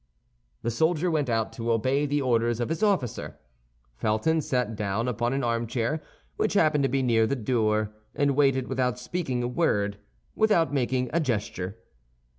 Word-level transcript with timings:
The 0.63 0.71
soldier 0.71 1.11
went 1.11 1.29
out 1.29 1.53
to 1.53 1.71
obey 1.71 2.07
the 2.07 2.23
orders 2.23 2.59
of 2.59 2.69
his 2.69 2.81
officer. 2.81 3.37
Felton 3.97 4.41
sat 4.41 4.75
down 4.75 5.07
upon 5.07 5.31
an 5.31 5.43
armchair 5.43 6.01
which 6.37 6.55
happened 6.55 6.81
to 6.85 6.89
be 6.89 7.03
near 7.03 7.27
the 7.27 7.35
door, 7.35 7.93
and 8.15 8.35
waited 8.35 8.67
without 8.67 8.97
speaking 8.97 9.43
a 9.43 9.47
word, 9.47 9.99
without 10.33 10.73
making 10.73 11.11
a 11.13 11.19
gesture. 11.19 11.77